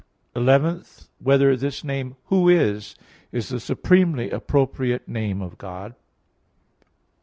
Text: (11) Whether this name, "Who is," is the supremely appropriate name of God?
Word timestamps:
(11) 0.35 0.81
Whether 1.19 1.55
this 1.55 1.83
name, 1.83 2.15
"Who 2.29 2.49
is," 2.49 2.95
is 3.31 3.49
the 3.49 3.59
supremely 3.59 4.31
appropriate 4.31 5.07
name 5.07 5.43
of 5.43 5.59
God? 5.59 5.93